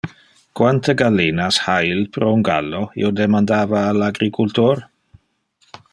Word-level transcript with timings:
Quante 0.59 0.95
gallinas 1.01 1.59
ha 1.67 1.75
il 1.91 2.01
pro 2.13 2.33
un 2.37 2.41
gallo? 2.41 2.89
Io 2.95 3.11
demandava 3.11 3.85
al 3.87 4.01
agricultor. 4.11 4.87